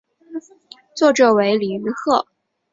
[0.95, 2.25] 作者为李愚赫。